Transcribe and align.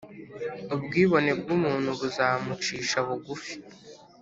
ubwibone 0.75 1.31
bw’umuntu 1.39 1.89
buzamucisha 1.99 2.97
bugufi, 3.07 3.53